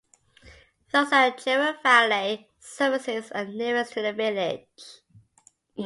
[0.91, 5.01] Those at Cherwell Valley services are the nearest to the village.